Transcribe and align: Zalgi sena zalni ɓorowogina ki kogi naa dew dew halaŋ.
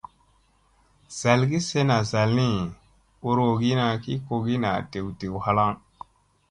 Zalgi 1.19 1.59
sena 1.67 1.97
zalni 2.11 2.47
ɓorowogina 3.21 3.85
ki 4.03 4.13
kogi 4.27 4.55
naa 4.63 4.79
dew 4.91 5.07
dew 5.19 5.35
halaŋ. 5.45 5.73